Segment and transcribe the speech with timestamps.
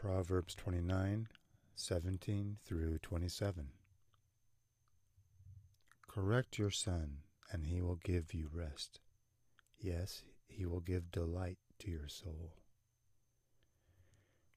[0.00, 1.28] Proverbs 29
[1.74, 3.66] 17 through 27.
[6.08, 7.18] Correct your son,
[7.52, 9.00] and he will give you rest.
[9.78, 12.54] Yes, he will give delight to your soul.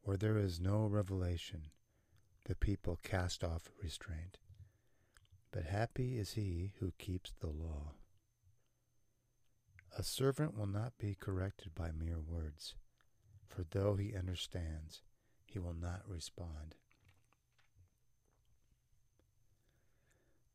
[0.04, 1.72] Where there is no revelation,
[2.46, 4.38] the people cast off restraint.
[5.52, 7.96] But happy is he who keeps the law.
[9.98, 12.76] A servant will not be corrected by mere words,
[13.46, 15.02] for though he understands,
[15.54, 16.76] he will not respond.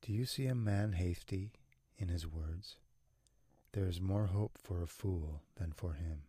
[0.03, 1.53] Do you see a man hasty
[1.97, 2.77] in his words?
[3.73, 6.23] There is more hope for a fool than for him.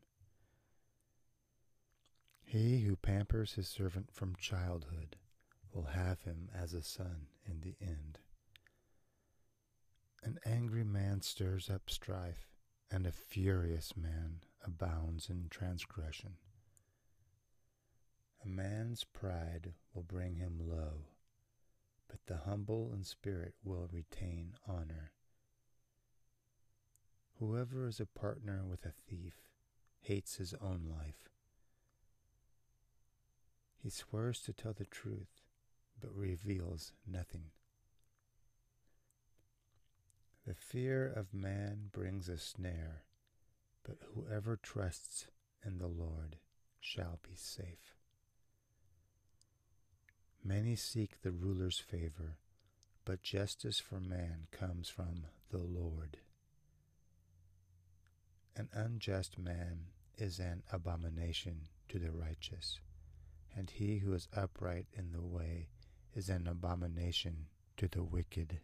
[2.44, 5.16] He who pampers his servant from childhood
[5.74, 8.20] will have him as a son in the end.
[10.24, 12.50] An angry man stirs up strife,
[12.92, 16.34] and a furious man abounds in transgression.
[18.50, 21.06] Man's pride will bring him low,
[22.08, 25.12] but the humble in spirit will retain honor.
[27.38, 29.36] Whoever is a partner with a thief
[30.02, 31.30] hates his own life.
[33.78, 35.42] He swears to tell the truth,
[36.02, 37.52] but reveals nothing.
[40.48, 43.04] The fear of man brings a snare,
[43.84, 45.28] but whoever trusts
[45.64, 46.38] in the Lord
[46.80, 47.99] shall be safe.
[50.50, 52.40] Many seek the ruler's favor,
[53.06, 56.18] but justice for man comes from the Lord.
[58.56, 62.80] An unjust man is an abomination to the righteous,
[63.56, 65.70] and he who is upright in the way
[66.16, 67.46] is an abomination
[67.78, 68.60] to the wicked.